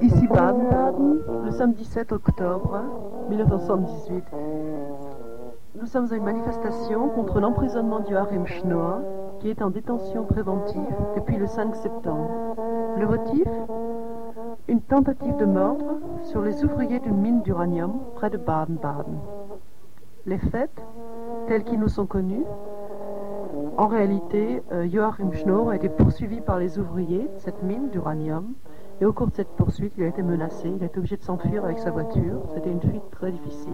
Ici 0.00 0.26
Baden-Baden, 0.28 1.20
le 1.44 1.50
samedi 1.50 1.84
7 1.84 2.12
octobre 2.12 2.80
1978. 3.28 4.24
Nous 5.80 5.86
sommes 5.86 6.08
à 6.12 6.16
une 6.16 6.24
manifestation 6.24 7.08
contre 7.08 7.40
l'emprisonnement 7.40 8.00
du 8.00 8.16
Harim 8.16 8.46
Schnoa, 8.46 9.00
qui 9.40 9.50
est 9.50 9.62
en 9.62 9.70
détention 9.70 10.24
préventive 10.24 10.96
depuis 11.16 11.36
le 11.36 11.46
5 11.46 11.74
septembre. 11.76 12.56
Le 12.98 13.06
motif? 13.06 13.48
Une 14.68 14.80
tentative 14.80 15.36
de 15.36 15.44
meurtre 15.44 15.96
sur 16.22 16.42
les 16.42 16.64
ouvriers 16.64 17.00
d'une 17.00 17.20
mine 17.20 17.42
d'uranium 17.42 18.00
près 18.14 18.30
de 18.30 18.38
Baden-Baden. 18.38 19.18
Les 20.26 20.38
faits, 20.38 20.70
tels 21.48 21.64
qu'ils 21.64 21.80
nous 21.80 21.88
sont 21.88 22.06
connus, 22.06 22.44
en 23.76 23.86
réalité, 23.88 24.62
euh, 24.72 24.88
Joachim 24.88 25.32
Schnorr 25.32 25.70
a 25.70 25.76
été 25.76 25.88
poursuivi 25.88 26.40
par 26.40 26.58
les 26.58 26.78
ouvriers 26.78 27.28
de 27.34 27.38
cette 27.38 27.62
mine 27.62 27.90
d'uranium. 27.90 28.54
Et 29.00 29.04
au 29.04 29.12
cours 29.12 29.26
de 29.26 29.34
cette 29.34 29.48
poursuite, 29.56 29.92
il 29.98 30.04
a 30.04 30.08
été 30.08 30.22
menacé, 30.22 30.68
il 30.68 30.82
a 30.82 30.86
été 30.86 30.98
obligé 30.98 31.16
de 31.16 31.22
s'enfuir 31.22 31.64
avec 31.64 31.78
sa 31.78 31.90
voiture. 31.90 32.42
C'était 32.54 32.70
une 32.70 32.80
fuite 32.80 33.10
très 33.10 33.32
difficile. 33.32 33.72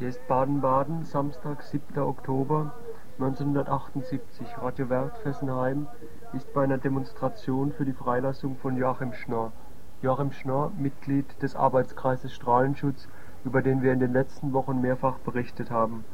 Hier 0.00 0.08
ist 0.08 0.26
Baden-Baden, 0.28 1.04
Samstag, 1.04 1.60
7. 1.60 1.98
Oktober 1.98 2.72
1978. 3.18 4.56
Radio 4.56 4.88
Wert 4.88 5.18
Fessenheim 5.18 5.88
ist 6.32 6.50
bei 6.54 6.64
einer 6.64 6.78
Demonstration 6.78 7.70
für 7.72 7.84
die 7.84 7.92
Freilassung 7.92 8.56
von 8.56 8.78
Joachim 8.78 9.12
Schnorr. 9.12 9.52
Joachim 10.00 10.32
Schnorr, 10.32 10.72
Mitglied 10.78 11.26
des 11.42 11.54
Arbeitskreises 11.54 12.32
Strahlenschutz, 12.32 13.08
über 13.44 13.60
den 13.60 13.82
wir 13.82 13.92
in 13.92 14.00
den 14.00 14.14
letzten 14.14 14.54
Wochen 14.54 14.80
mehrfach 14.80 15.18
berichtet 15.18 15.70
haben. 15.70 16.06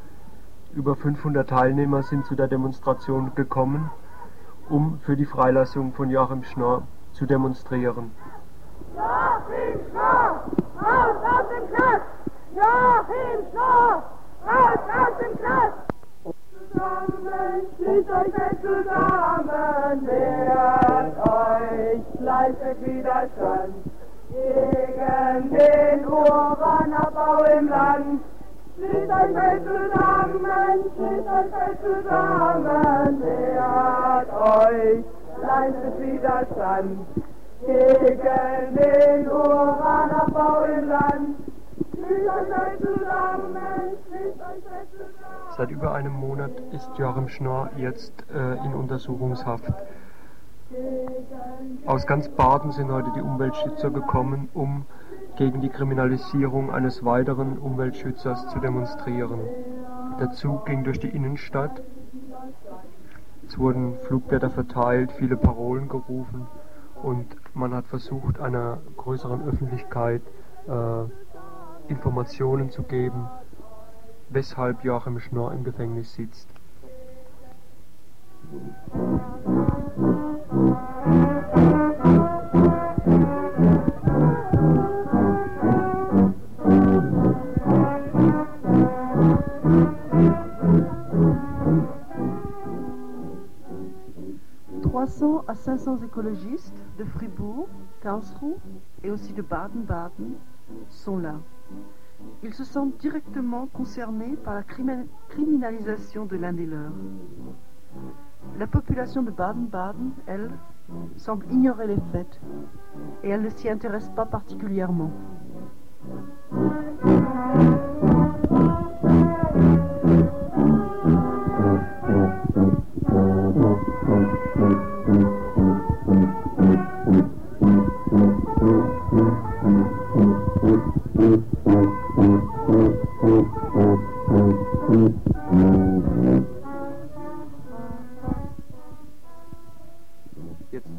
Über 0.74 0.96
500 0.96 1.48
Teilnehmer 1.48 2.02
sind 2.02 2.26
zu 2.26 2.34
der 2.34 2.48
Demonstration 2.48 3.36
gekommen, 3.36 3.92
um 4.68 4.98
für 4.98 5.14
die 5.14 5.26
Freilassung 5.26 5.92
von 5.92 6.10
Joachim 6.10 6.42
Schnorr 6.42 6.88
zu 7.12 7.24
demonstrieren. 7.24 8.10
Joachim 8.96 9.80
Schnorr, 9.92 10.44
raus 10.74 11.16
aus 11.22 11.48
dem 11.50 11.72
Knast! 11.72 12.15
Joachim 12.56 13.44
Schnorr, 13.50 14.02
raus 14.46 14.80
aus 14.88 15.18
dem 15.20 15.36
Knast! 15.36 15.76
Zusammen, 16.72 17.66
schließt 17.76 18.10
euch 18.10 18.32
fest 18.32 18.60
zusammen, 18.62 20.06
wehrt 20.06 21.16
euch, 21.28 22.00
leistet 22.18 22.86
Widerstand 22.86 23.74
gegen 24.30 25.50
den 25.50 26.06
Uranabbau 26.06 27.44
im 27.44 27.68
Land. 27.68 28.20
Schließt 28.76 29.12
euch 29.12 29.32
fest 29.36 29.64
zusammen, 29.66 30.84
schließt 30.96 31.28
euch 31.28 31.50
fest 31.52 31.80
zusammen, 31.84 33.22
wehrt 33.22 34.32
euch, 34.32 35.04
leistet 35.42 36.00
Widerstand 36.00 37.06
gegen 37.66 38.76
den 38.76 39.28
Uranabbau 39.30 40.64
im 40.64 40.88
Land. 40.88 41.45
Seit 45.56 45.70
über 45.70 45.94
einem 45.94 46.12
Monat 46.12 46.52
ist 46.72 46.90
Joachim 46.98 47.28
Schnorr 47.28 47.70
jetzt 47.76 48.12
äh, 48.30 48.64
in 48.64 48.74
Untersuchungshaft. 48.74 49.72
Aus 51.86 52.06
ganz 52.06 52.28
Baden 52.28 52.72
sind 52.72 52.90
heute 52.90 53.10
die 53.14 53.20
Umweltschützer 53.20 53.90
gekommen, 53.90 54.48
um 54.54 54.84
gegen 55.36 55.60
die 55.60 55.68
Kriminalisierung 55.68 56.72
eines 56.72 57.04
weiteren 57.04 57.58
Umweltschützers 57.58 58.48
zu 58.48 58.58
demonstrieren. 58.58 59.40
Der 60.20 60.30
Zug 60.30 60.66
ging 60.66 60.84
durch 60.84 61.00
die 61.00 61.08
Innenstadt. 61.08 61.82
Es 63.46 63.58
wurden 63.58 63.98
Flugblätter 64.00 64.50
verteilt, 64.50 65.12
viele 65.12 65.36
Parolen 65.36 65.88
gerufen 65.88 66.46
und 67.02 67.26
man 67.54 67.74
hat 67.74 67.86
versucht, 67.86 68.40
einer 68.40 68.78
größeren 68.96 69.48
Öffentlichkeit 69.48 70.22
äh, 70.66 71.25
Informationen 71.88 72.70
zu 72.70 72.82
geben, 72.82 73.28
weshalb 74.28 74.84
Joachim 74.84 75.20
Schnorr 75.20 75.52
im 75.52 75.64
Gefängnis 75.64 76.14
sitzt. 76.14 76.48
«300 94.82 95.44
à 95.46 95.54
500 95.54 96.02
écologistes 96.02 96.74
de 96.98 97.04
Fribourg, 97.04 97.68
Karlsruhe 98.00 98.56
et 99.02 99.10
aussi 99.10 99.32
de 99.32 99.42
Baden-Baden 99.42 100.34
sont 100.88 101.18
là. 101.18 101.40
Ils 102.42 102.54
se 102.54 102.64
sentent 102.64 102.96
directement 102.98 103.66
concernés 103.66 104.36
par 104.36 104.54
la 104.54 104.62
crimi- 104.62 105.06
criminalisation 105.28 106.24
de 106.24 106.36
l'un 106.36 106.52
des 106.52 106.66
leurs. 106.66 106.92
La 108.58 108.66
population 108.66 109.22
de 109.22 109.30
Baden-Baden, 109.30 110.12
elle, 110.26 110.50
semble 111.16 111.46
ignorer 111.52 111.88
les 111.88 112.00
faits 112.12 112.40
et 113.22 113.30
elle 113.30 113.42
ne 113.42 113.50
s'y 113.50 113.68
intéresse 113.68 114.08
pas 114.10 114.26
particulièrement. 114.26 115.10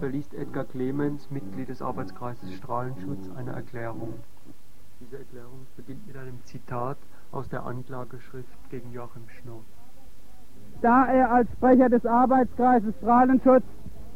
Verliest 0.08 0.34
Edgar 0.36 0.64
Clemens, 0.64 1.30
Mitglied 1.32 1.68
des 1.68 1.82
Arbeitskreises 1.82 2.54
Strahlenschutz, 2.54 3.30
eine 3.36 3.52
Erklärung. 3.52 4.14
Diese 5.02 5.18
Erklärung 5.18 5.68
beginnt 5.76 6.08
mit 6.08 6.16
einem 6.16 6.40
Zitat 6.46 6.96
aus 7.34 7.50
der 7.50 7.66
Anklageschrift 7.66 8.48
gegen 8.70 8.94
Joachim 8.94 9.24
Schnorr. 9.28 9.64
da 10.82 11.08
er 11.08 11.30
als 11.30 11.52
Sprecher 11.52 11.90
des 11.90 12.06
Arbeitskreises 12.06 12.96
Strahlenschutz 13.00 13.66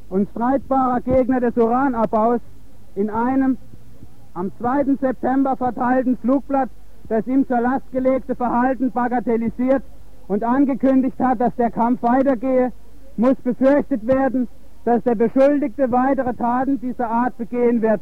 und 0.09 0.29
streitbarer 0.29 1.02
Gegner 1.02 1.41
des 1.41 1.57
Uranabbaus 1.57 2.40
in 2.96 3.09
einem 3.09 3.58
am 4.34 4.50
2. 4.59 4.96
September 4.96 5.58
verteilten 5.58 6.18
Flugblatt 6.19 6.69
das 7.09 7.28
ihm 7.28 7.46
zur 7.46 7.59
Last 7.59 7.91
gelegte 7.91 8.34
Verhalten 8.35 8.91
bagatellisiert 8.91 9.84
und 10.29 10.41
angekündigt 10.46 11.19
hat, 11.19 11.41
dass 11.41 11.53
der 11.58 11.69
Kampf 11.69 12.02
weitergehe, 12.02 12.72
muss 13.18 13.35
befürchtet 13.44 14.08
werden, 14.08 14.47
dass 14.86 15.03
der 15.03 15.16
Beschuldigte 15.16 15.92
weitere 15.92 16.34
Taten 16.34 16.80
dieser 16.80 17.09
Art 17.09 17.38
begehen 17.38 17.81
wird. 17.81 18.02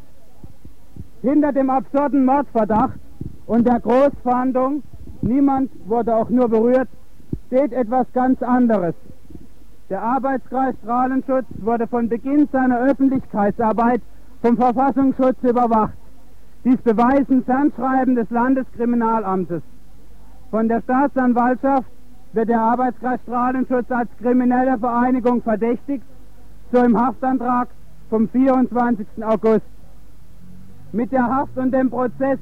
Hinter 1.22 1.52
dem 1.52 1.68
absurden 1.68 2.24
Mordverdacht 2.24 2.98
und 3.46 3.66
der 3.66 3.80
Großfahndung, 3.80 4.82
niemand 5.22 5.70
wurde 5.86 6.14
auch 6.14 6.30
nur 6.30 6.48
berührt, 6.48 6.88
steht 7.48 7.72
etwas 7.72 8.06
ganz 8.12 8.42
anderes. 8.42 8.94
Der 9.90 10.02
Arbeitskreis 10.02 10.74
Strahlenschutz 10.82 11.46
wurde 11.58 11.86
von 11.88 12.08
Beginn 12.08 12.48
seiner 12.52 12.80
Öffentlichkeitsarbeit 12.80 14.00
vom 14.40 14.56
Verfassungsschutz 14.56 15.36
überwacht. 15.42 15.94
Dies 16.64 16.80
beweisen 16.82 17.44
Fernschreiben 17.44 18.14
des 18.14 18.30
Landeskriminalamtes. 18.30 19.62
Von 20.50 20.68
der 20.68 20.80
Staatsanwaltschaft 20.82 21.90
wird 22.32 22.48
der 22.48 22.60
Arbeitskreis 22.60 23.20
Strahlenschutz 23.22 23.90
als 23.90 24.08
kriminelle 24.18 24.78
Vereinigung 24.78 25.42
verdächtigt, 25.42 26.04
so 26.72 26.78
im 26.78 26.98
Haftantrag 26.98 27.68
vom 28.08 28.28
24. 28.28 29.06
August. 29.22 29.66
Mit 30.92 31.12
der 31.12 31.24
Haft 31.24 31.56
und 31.56 31.72
dem 31.72 31.90
Prozess 31.90 32.38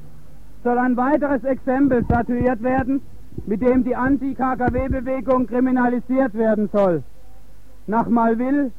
soll 0.63 0.77
ein 0.77 0.97
weiteres 0.97 1.43
Exempel 1.43 2.03
statuiert 2.05 2.61
werden, 2.61 3.01
mit 3.45 3.61
dem 3.61 3.83
die 3.83 3.95
Anti-KKW-Bewegung 3.95 5.47
kriminalisiert 5.47 6.33
werden 6.33 6.69
soll. 6.71 7.03
Nach 7.87 8.07
Malwil, 8.07 8.71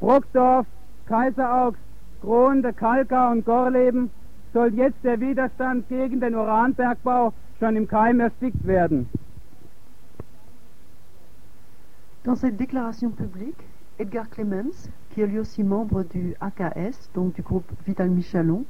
Bruckdorf, 0.00 0.66
Kaiseraugst, 1.06 1.80
Gronde, 2.20 2.72
Kalkar 2.72 3.30
und 3.30 3.44
Gorleben 3.44 4.10
soll 4.52 4.74
jetzt 4.74 5.02
der 5.04 5.20
Widerstand 5.20 5.88
gegen 5.88 6.20
den 6.20 6.34
Uranbergbau 6.34 7.32
schon 7.58 7.76
im 7.76 7.86
Keim 7.86 8.20
erstickt 8.20 8.66
werden. 8.66 9.08
Dans 12.24 12.40
cette 12.40 12.58
déclaration 12.58 13.12
publique, 13.12 13.64
Edgar 14.00 14.30
Clemens, 14.30 14.90
qui 15.10 15.22
est 15.22 15.26
lui 15.26 15.40
aussi 15.40 15.64
membre 15.64 16.04
du 16.04 16.36
AKS, 16.40 17.10
donc 17.14 17.34
du 17.34 17.42
groupe 17.42 17.68
Vital 17.84 18.08
Michalon, 18.10 18.64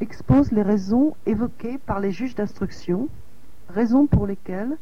expose 0.00 0.50
les 0.50 0.62
raisons 0.62 1.14
évoquées 1.26 1.78
par 1.78 2.00
les 2.00 2.10
juges 2.10 2.34
d'instruction, 2.34 3.08
raisons 3.68 4.06
pour 4.08 4.26
lesquelles 4.26 4.76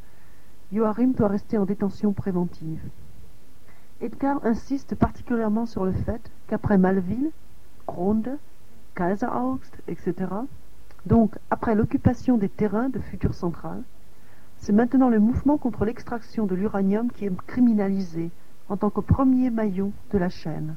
Joachim 0.73 1.08
doit 1.08 1.28
rester 1.28 1.58
en 1.58 1.67
détention 1.67 2.14
préventive. 2.14 2.81
Edgar 4.00 4.40
insiste 4.46 4.94
particulièrement 4.94 5.67
sur 5.67 5.84
le 5.84 5.93
fait 5.93 6.31
qu'après 6.46 6.79
Malville, 6.79 7.31
Gronde, 7.87 8.38
Kaiseraugst, 8.94 9.75
etc., 9.88 10.14
donc 11.05 11.37
après 11.50 11.75
l'occupation 11.75 12.38
des 12.38 12.49
terrains 12.49 12.88
de 12.88 12.99
future 12.99 13.34
centrale, 13.34 13.82
c'est 14.56 14.72
maintenant 14.72 15.11
le 15.11 15.20
mouvement 15.20 15.58
contre 15.58 15.84
l'extraction 15.84 16.46
de 16.46 16.55
l'uranium 16.55 17.12
qui 17.12 17.26
est 17.26 17.37
criminalisé 17.46 18.31
en 18.69 18.77
tant 18.77 18.91
que 18.91 19.01
premier 19.01 19.51
maillon 19.51 19.93
de 20.13 20.19
la 20.19 20.29
chaîne. 20.29 20.77